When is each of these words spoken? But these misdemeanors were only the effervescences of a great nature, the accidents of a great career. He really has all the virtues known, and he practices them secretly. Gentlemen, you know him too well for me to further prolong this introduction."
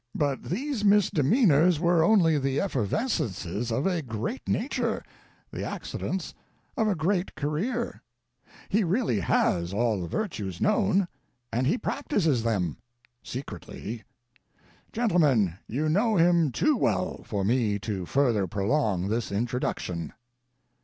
But 0.15 0.41
these 0.41 0.83
misdemeanors 0.83 1.79
were 1.79 2.03
only 2.03 2.39
the 2.39 2.57
effervescences 2.59 3.71
of 3.71 3.85
a 3.85 4.01
great 4.01 4.41
nature, 4.49 5.03
the 5.51 5.63
accidents 5.63 6.33
of 6.75 6.87
a 6.87 6.95
great 6.95 7.35
career. 7.35 8.01
He 8.67 8.83
really 8.83 9.19
has 9.19 9.75
all 9.75 10.01
the 10.01 10.07
virtues 10.07 10.59
known, 10.59 11.07
and 11.53 11.67
he 11.67 11.77
practices 11.77 12.41
them 12.41 12.77
secretly. 13.21 14.01
Gentlemen, 14.91 15.57
you 15.67 15.87
know 15.87 16.15
him 16.15 16.51
too 16.51 16.75
well 16.75 17.21
for 17.23 17.45
me 17.45 17.77
to 17.81 18.07
further 18.07 18.47
prolong 18.47 19.07
this 19.07 19.31
introduction." 19.31 20.13